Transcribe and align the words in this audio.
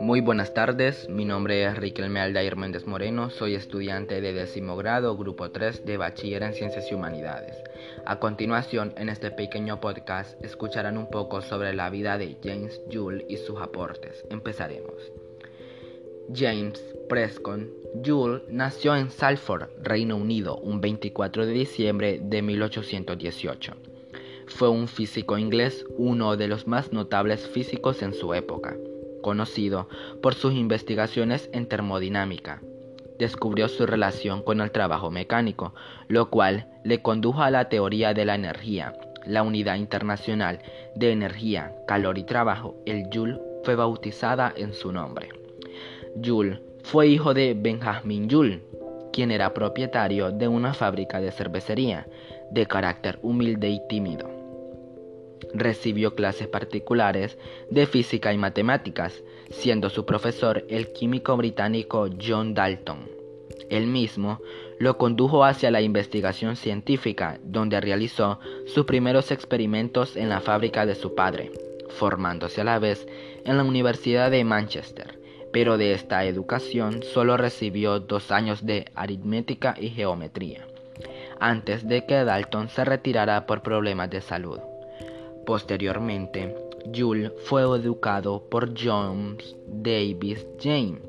Muy 0.00 0.20
buenas 0.20 0.54
tardes, 0.54 1.08
mi 1.08 1.24
nombre 1.24 1.64
es 1.64 1.76
Riquelme 1.76 2.20
Aldair 2.20 2.56
Méndez 2.56 2.86
Moreno, 2.86 3.30
soy 3.30 3.54
estudiante 3.54 4.20
de 4.20 4.32
décimo 4.32 4.76
grado, 4.76 5.16
grupo 5.16 5.50
3 5.50 5.84
de 5.84 5.96
Bachiller 5.96 6.42
en 6.42 6.54
Ciencias 6.54 6.90
y 6.90 6.94
Humanidades. 6.94 7.56
A 8.06 8.18
continuación, 8.18 8.94
en 8.96 9.08
este 9.08 9.30
pequeño 9.30 9.80
podcast, 9.80 10.42
escucharán 10.44 10.96
un 10.96 11.10
poco 11.10 11.42
sobre 11.42 11.74
la 11.74 11.90
vida 11.90 12.18
de 12.18 12.36
James 12.42 12.80
Joule 12.90 13.26
y 13.28 13.36
sus 13.36 13.60
aportes. 13.60 14.24
Empezaremos. 14.30 15.12
James 16.34 16.82
Prescott 17.08 17.62
Joule 18.04 18.42
nació 18.48 18.96
en 18.96 19.10
Salford, 19.10 19.68
Reino 19.82 20.16
Unido, 20.16 20.56
un 20.58 20.80
24 20.80 21.44
de 21.44 21.52
diciembre 21.52 22.20
de 22.22 22.42
1818. 22.42 23.89
Fue 24.50 24.68
un 24.68 24.86
físico 24.86 25.38
inglés, 25.38 25.84
uno 25.96 26.36
de 26.36 26.46
los 26.46 26.66
más 26.66 26.92
notables 26.92 27.48
físicos 27.48 28.02
en 28.02 28.14
su 28.14 28.34
época 28.34 28.76
conocido 29.20 29.88
por 30.22 30.34
sus 30.34 30.54
investigaciones 30.54 31.48
en 31.52 31.66
termodinámica. 31.66 32.62
Descubrió 33.18 33.68
su 33.68 33.86
relación 33.86 34.42
con 34.42 34.60
el 34.60 34.70
trabajo 34.70 35.10
mecánico, 35.10 35.74
lo 36.08 36.30
cual 36.30 36.68
le 36.84 37.02
condujo 37.02 37.42
a 37.42 37.50
la 37.50 37.68
teoría 37.68 38.14
de 38.14 38.24
la 38.24 38.34
energía. 38.34 38.94
La 39.26 39.42
unidad 39.42 39.76
internacional 39.76 40.60
de 40.94 41.12
energía, 41.12 41.74
calor 41.86 42.16
y 42.16 42.24
trabajo, 42.24 42.76
el 42.86 43.08
Joule, 43.12 43.38
fue 43.62 43.74
bautizada 43.74 44.52
en 44.56 44.72
su 44.72 44.90
nombre. 44.90 45.28
Joule 46.24 46.62
fue 46.82 47.08
hijo 47.08 47.34
de 47.34 47.54
Benjamin 47.54 48.28
Joule, 48.30 48.62
quien 49.12 49.30
era 49.30 49.52
propietario 49.52 50.30
de 50.30 50.48
una 50.48 50.72
fábrica 50.72 51.20
de 51.20 51.30
cervecería, 51.30 52.06
de 52.50 52.66
carácter 52.66 53.18
humilde 53.22 53.68
y 53.68 53.86
tímido. 53.86 54.39
Recibió 55.54 56.14
clases 56.14 56.48
particulares 56.48 57.38
de 57.70 57.86
física 57.86 58.32
y 58.32 58.38
matemáticas, 58.38 59.22
siendo 59.50 59.90
su 59.90 60.06
profesor 60.06 60.64
el 60.68 60.92
químico 60.92 61.36
británico 61.36 62.08
John 62.20 62.54
Dalton. 62.54 63.20
Él 63.68 63.86
mismo 63.86 64.40
lo 64.78 64.98
condujo 64.98 65.44
hacia 65.44 65.70
la 65.70 65.80
investigación 65.80 66.56
científica, 66.56 67.38
donde 67.44 67.80
realizó 67.80 68.40
sus 68.66 68.84
primeros 68.84 69.30
experimentos 69.30 70.16
en 70.16 70.28
la 70.28 70.40
fábrica 70.40 70.86
de 70.86 70.94
su 70.94 71.14
padre, 71.14 71.52
formándose 71.88 72.62
a 72.62 72.64
la 72.64 72.78
vez 72.78 73.06
en 73.44 73.56
la 73.56 73.64
Universidad 73.64 74.30
de 74.30 74.44
Manchester, 74.44 75.18
pero 75.52 75.78
de 75.78 75.92
esta 75.92 76.24
educación 76.24 77.02
solo 77.02 77.36
recibió 77.36 78.00
dos 78.00 78.30
años 78.30 78.64
de 78.64 78.86
aritmética 78.94 79.74
y 79.78 79.90
geometría, 79.90 80.66
antes 81.38 81.86
de 81.86 82.06
que 82.06 82.24
Dalton 82.24 82.68
se 82.68 82.84
retirara 82.84 83.46
por 83.46 83.62
problemas 83.62 84.10
de 84.10 84.20
salud. 84.20 84.60
Posteriormente, 85.50 86.54
Joule 86.94 87.30
fue 87.30 87.62
educado 87.62 88.40
por 88.48 88.72
James 88.72 89.56
Davis 89.66 90.46
James. 90.62 91.00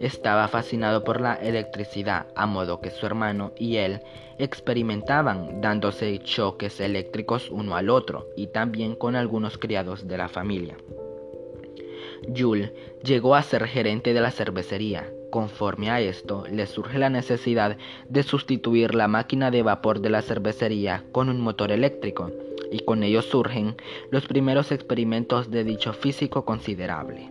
Estaba 0.00 0.48
fascinado 0.48 1.04
por 1.04 1.20
la 1.20 1.34
electricidad, 1.34 2.28
a 2.34 2.46
modo 2.46 2.80
que 2.80 2.88
su 2.88 3.04
hermano 3.04 3.52
y 3.58 3.76
él 3.76 4.00
experimentaban 4.38 5.60
dándose 5.60 6.18
choques 6.20 6.80
eléctricos 6.80 7.50
uno 7.50 7.76
al 7.76 7.90
otro 7.90 8.28
y 8.34 8.46
también 8.46 8.94
con 8.94 9.14
algunos 9.14 9.58
criados 9.58 10.08
de 10.08 10.16
la 10.16 10.30
familia. 10.30 10.78
Joule 12.34 12.72
llegó 13.04 13.34
a 13.34 13.42
ser 13.42 13.66
gerente 13.66 14.14
de 14.14 14.22
la 14.22 14.30
cervecería. 14.30 15.12
Conforme 15.28 15.90
a 15.90 16.00
esto, 16.00 16.46
le 16.50 16.66
surge 16.66 16.98
la 16.98 17.10
necesidad 17.10 17.76
de 18.08 18.22
sustituir 18.22 18.94
la 18.94 19.06
máquina 19.06 19.50
de 19.50 19.60
vapor 19.60 20.00
de 20.00 20.08
la 20.08 20.22
cervecería 20.22 21.04
con 21.12 21.28
un 21.28 21.42
motor 21.42 21.72
eléctrico 21.72 22.30
y 22.72 22.80
con 22.80 23.02
ello 23.02 23.22
surgen 23.22 23.76
los 24.10 24.26
primeros 24.26 24.72
experimentos 24.72 25.50
de 25.50 25.62
dicho 25.62 25.92
físico 25.92 26.44
considerable. 26.44 27.30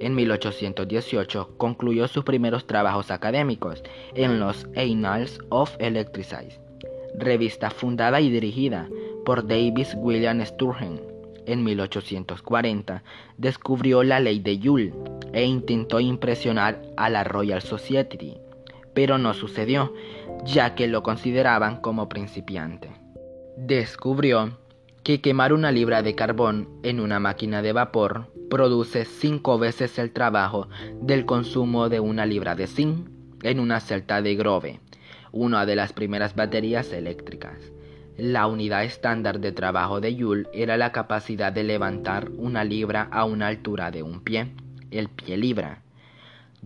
En 0.00 0.14
1818 0.14 1.54
concluyó 1.56 2.08
sus 2.08 2.24
primeros 2.24 2.66
trabajos 2.66 3.10
académicos 3.10 3.82
en 4.14 4.40
los 4.40 4.66
Annals 4.76 5.38
of 5.48 5.74
Electricities, 5.78 6.60
revista 7.16 7.70
fundada 7.70 8.20
y 8.20 8.30
dirigida 8.30 8.88
por 9.24 9.46
Davis 9.46 9.94
William 9.96 10.44
Sturgeon. 10.44 11.00
En 11.46 11.64
1840 11.64 13.02
descubrió 13.36 14.02
la 14.02 14.20
ley 14.20 14.38
de 14.40 14.58
Joule 14.62 14.92
e 15.32 15.44
intentó 15.44 15.98
impresionar 15.98 16.82
a 16.96 17.08
la 17.08 17.24
Royal 17.24 17.62
Society, 17.62 18.36
pero 18.94 19.18
no 19.18 19.34
sucedió, 19.34 19.92
ya 20.44 20.74
que 20.74 20.86
lo 20.88 21.02
consideraban 21.02 21.80
como 21.80 22.08
principiante 22.08 23.01
descubrió 23.56 24.58
que 25.02 25.20
quemar 25.20 25.52
una 25.52 25.72
libra 25.72 26.02
de 26.02 26.14
carbón 26.14 26.68
en 26.82 27.00
una 27.00 27.18
máquina 27.20 27.60
de 27.60 27.72
vapor 27.72 28.32
produce 28.48 29.04
cinco 29.04 29.58
veces 29.58 29.98
el 29.98 30.12
trabajo 30.12 30.68
del 31.00 31.26
consumo 31.26 31.88
de 31.88 32.00
una 32.00 32.24
libra 32.24 32.54
de 32.54 32.66
zinc 32.66 33.08
en 33.42 33.60
una 33.60 33.80
celda 33.80 34.22
de 34.22 34.36
Grove, 34.36 34.80
una 35.32 35.66
de 35.66 35.76
las 35.76 35.92
primeras 35.92 36.34
baterías 36.34 36.92
eléctricas. 36.92 37.58
La 38.16 38.46
unidad 38.46 38.84
estándar 38.84 39.40
de 39.40 39.52
trabajo 39.52 40.00
de 40.00 40.14
Joule 40.16 40.48
era 40.52 40.76
la 40.76 40.92
capacidad 40.92 41.52
de 41.52 41.64
levantar 41.64 42.30
una 42.36 42.62
libra 42.62 43.08
a 43.10 43.24
una 43.24 43.48
altura 43.48 43.90
de 43.90 44.02
un 44.02 44.20
pie, 44.20 44.52
el 44.90 45.08
pie 45.08 45.36
libra. 45.36 45.82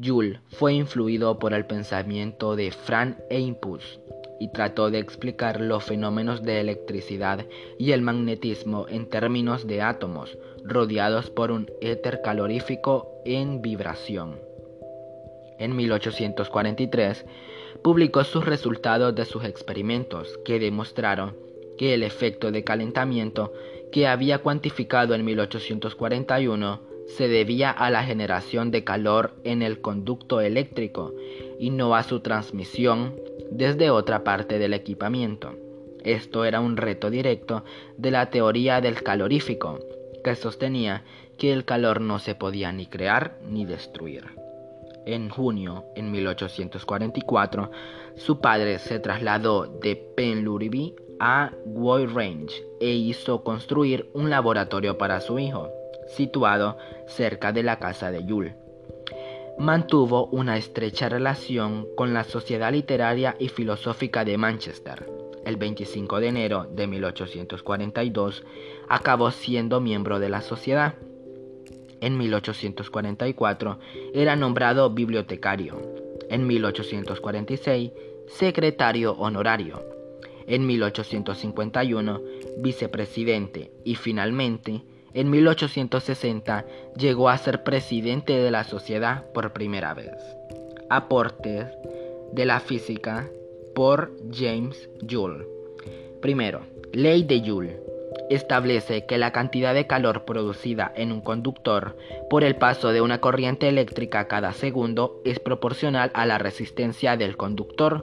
Joule 0.00 0.40
fue 0.48 0.74
influido 0.74 1.38
por 1.38 1.54
el 1.54 1.64
pensamiento 1.64 2.54
de 2.54 2.70
Frank 2.70 3.16
Impulse 3.30 4.00
y 4.38 4.48
trató 4.48 4.90
de 4.90 4.98
explicar 4.98 5.60
los 5.60 5.84
fenómenos 5.84 6.42
de 6.42 6.60
electricidad 6.60 7.46
y 7.78 7.92
el 7.92 8.02
magnetismo 8.02 8.86
en 8.88 9.06
términos 9.06 9.66
de 9.66 9.82
átomos 9.82 10.36
rodeados 10.64 11.30
por 11.30 11.50
un 11.50 11.70
éter 11.80 12.20
calorífico 12.22 13.10
en 13.24 13.62
vibración. 13.62 14.38
En 15.58 15.74
1843 15.74 17.24
publicó 17.82 18.24
sus 18.24 18.44
resultados 18.44 19.14
de 19.14 19.24
sus 19.24 19.44
experimentos 19.44 20.38
que 20.44 20.58
demostraron 20.58 21.36
que 21.78 21.94
el 21.94 22.02
efecto 22.02 22.50
de 22.50 22.64
calentamiento 22.64 23.52
que 23.92 24.06
había 24.06 24.38
cuantificado 24.38 25.14
en 25.14 25.24
1841 25.24 26.80
se 27.06 27.28
debía 27.28 27.70
a 27.70 27.90
la 27.90 28.02
generación 28.02 28.70
de 28.70 28.82
calor 28.82 29.34
en 29.44 29.62
el 29.62 29.80
conducto 29.80 30.40
eléctrico 30.40 31.14
y 31.58 31.70
no 31.70 31.94
a 31.94 32.02
su 32.02 32.20
transmisión 32.20 33.14
desde 33.50 33.90
otra 33.90 34.24
parte 34.24 34.58
del 34.58 34.74
equipamiento. 34.74 35.54
Esto 36.04 36.44
era 36.44 36.60
un 36.60 36.76
reto 36.76 37.10
directo 37.10 37.64
de 37.96 38.10
la 38.10 38.30
teoría 38.30 38.80
del 38.80 39.02
calorífico, 39.02 39.80
que 40.22 40.34
sostenía 40.36 41.02
que 41.38 41.52
el 41.52 41.64
calor 41.64 42.00
no 42.00 42.18
se 42.18 42.34
podía 42.34 42.72
ni 42.72 42.86
crear 42.86 43.38
ni 43.48 43.64
destruir. 43.64 44.24
En 45.04 45.30
junio, 45.30 45.84
en 45.94 46.10
1844, 46.10 47.70
su 48.16 48.40
padre 48.40 48.78
se 48.78 48.98
trasladó 48.98 49.66
de 49.66 49.96
Penluriby 49.96 50.94
a 51.20 51.52
Woy 51.64 52.06
Range 52.06 52.54
e 52.80 52.90
hizo 52.90 53.42
construir 53.44 54.10
un 54.14 54.30
laboratorio 54.30 54.98
para 54.98 55.20
su 55.20 55.38
hijo, 55.38 55.70
situado 56.08 56.76
cerca 57.06 57.52
de 57.52 57.62
la 57.62 57.78
casa 57.78 58.10
de 58.10 58.24
Yule 58.24 58.65
mantuvo 59.58 60.26
una 60.26 60.56
estrecha 60.58 61.08
relación 61.08 61.86
con 61.96 62.12
la 62.12 62.24
Sociedad 62.24 62.72
Literaria 62.72 63.36
y 63.38 63.48
Filosófica 63.48 64.24
de 64.24 64.36
Manchester. 64.36 65.06
El 65.44 65.56
25 65.56 66.20
de 66.20 66.28
enero 66.28 66.66
de 66.70 66.86
1842 66.86 68.44
acabó 68.88 69.30
siendo 69.30 69.80
miembro 69.80 70.18
de 70.18 70.28
la 70.28 70.42
sociedad. 70.42 70.94
En 72.00 72.18
1844 72.18 73.78
era 74.12 74.36
nombrado 74.36 74.90
bibliotecario. 74.90 75.80
En 76.28 76.46
1846 76.46 77.92
secretario 78.28 79.12
honorario. 79.12 79.82
En 80.46 80.66
1851 80.66 82.20
vicepresidente 82.58 83.70
y 83.84 83.94
finalmente 83.94 84.82
en 85.16 85.30
1860 85.30 86.66
llegó 86.94 87.30
a 87.30 87.38
ser 87.38 87.62
presidente 87.62 88.34
de 88.34 88.50
la 88.50 88.64
sociedad 88.64 89.24
por 89.32 89.54
primera 89.54 89.94
vez. 89.94 90.12
Aportes 90.90 91.66
de 92.32 92.44
la 92.44 92.60
física 92.60 93.26
por 93.74 94.12
James 94.30 94.90
Joule. 95.08 95.46
Primero, 96.20 96.66
ley 96.92 97.22
de 97.22 97.40
Joule. 97.40 97.80
Establece 98.28 99.06
que 99.06 99.16
la 99.16 99.32
cantidad 99.32 99.72
de 99.72 99.86
calor 99.86 100.26
producida 100.26 100.92
en 100.94 101.12
un 101.12 101.22
conductor 101.22 101.96
por 102.28 102.44
el 102.44 102.56
paso 102.56 102.92
de 102.92 103.00
una 103.00 103.18
corriente 103.18 103.68
eléctrica 103.68 104.28
cada 104.28 104.52
segundo 104.52 105.22
es 105.24 105.40
proporcional 105.40 106.10
a 106.12 106.26
la 106.26 106.36
resistencia 106.36 107.16
del 107.16 107.38
conductor 107.38 108.02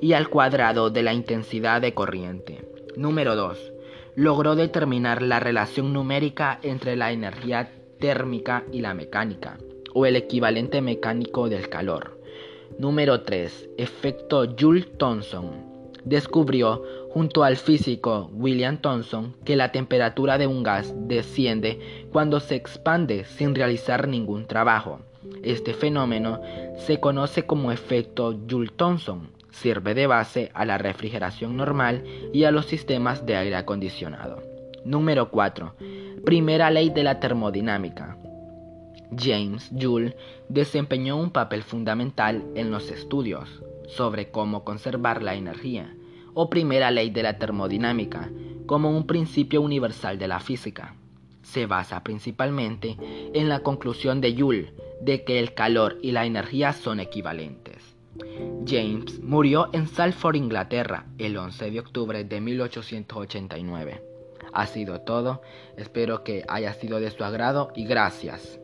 y 0.00 0.14
al 0.14 0.30
cuadrado 0.30 0.88
de 0.88 1.02
la 1.02 1.12
intensidad 1.12 1.82
de 1.82 1.92
corriente. 1.92 2.64
Número 2.96 3.36
2 3.36 3.72
logró 4.18 4.56
determinar 4.56 5.22
la 5.22 5.38
relación 5.38 5.92
numérica 5.92 6.58
entre 6.64 6.96
la 6.96 7.12
energía 7.12 7.70
térmica 8.00 8.64
y 8.72 8.80
la 8.80 8.92
mecánica, 8.92 9.58
o 9.94 10.06
el 10.06 10.16
equivalente 10.16 10.82
mecánico 10.82 11.48
del 11.48 11.68
calor. 11.68 12.20
Número 12.80 13.20
3. 13.20 13.70
Efecto 13.78 14.56
Joule-Thomson. 14.56 15.92
Descubrió 16.04 16.82
junto 17.10 17.44
al 17.44 17.56
físico 17.56 18.28
William 18.32 18.78
Thomson 18.78 19.36
que 19.44 19.54
la 19.54 19.70
temperatura 19.70 20.36
de 20.36 20.48
un 20.48 20.64
gas 20.64 20.92
desciende 21.06 22.08
cuando 22.10 22.40
se 22.40 22.56
expande 22.56 23.24
sin 23.24 23.54
realizar 23.54 24.08
ningún 24.08 24.48
trabajo. 24.48 24.98
Este 25.44 25.74
fenómeno 25.74 26.40
se 26.76 26.98
conoce 26.98 27.46
como 27.46 27.70
efecto 27.70 28.36
Joule-Thomson. 28.48 29.37
Sirve 29.50 29.94
de 29.94 30.06
base 30.06 30.50
a 30.54 30.64
la 30.64 30.78
refrigeración 30.78 31.56
normal 31.56 32.04
y 32.32 32.44
a 32.44 32.50
los 32.50 32.66
sistemas 32.66 33.26
de 33.26 33.36
aire 33.36 33.56
acondicionado. 33.56 34.42
Número 34.84 35.30
4. 35.30 35.74
Primera 36.24 36.70
ley 36.70 36.90
de 36.90 37.02
la 37.02 37.20
termodinámica. 37.20 38.16
James 39.16 39.70
Joule 39.78 40.16
desempeñó 40.48 41.16
un 41.16 41.30
papel 41.30 41.62
fundamental 41.62 42.44
en 42.54 42.70
los 42.70 42.90
estudios 42.90 43.62
sobre 43.86 44.30
cómo 44.30 44.64
conservar 44.64 45.22
la 45.22 45.34
energía, 45.34 45.94
o 46.34 46.50
primera 46.50 46.90
ley 46.90 47.10
de 47.10 47.22
la 47.22 47.38
termodinámica, 47.38 48.30
como 48.66 48.90
un 48.90 49.06
principio 49.06 49.62
universal 49.62 50.18
de 50.18 50.28
la 50.28 50.40
física. 50.40 50.94
Se 51.42 51.66
basa 51.66 52.04
principalmente 52.04 52.96
en 53.32 53.48
la 53.48 53.60
conclusión 53.60 54.20
de 54.20 54.36
Joule 54.36 54.74
de 55.00 55.24
que 55.24 55.38
el 55.38 55.54
calor 55.54 55.98
y 56.02 56.12
la 56.12 56.26
energía 56.26 56.72
son 56.74 57.00
equivalentes. 57.00 57.87
James 58.66 59.20
murió 59.22 59.68
en 59.72 59.86
Salford, 59.86 60.36
Inglaterra, 60.36 61.06
el 61.18 61.36
11 61.36 61.70
de 61.70 61.80
octubre 61.80 62.24
de 62.24 62.40
1889. 62.40 64.02
Ha 64.52 64.66
sido 64.66 65.00
todo, 65.00 65.42
espero 65.76 66.24
que 66.24 66.44
haya 66.48 66.72
sido 66.74 67.00
de 67.00 67.10
su 67.10 67.24
agrado 67.24 67.70
y 67.74 67.84
gracias. 67.84 68.58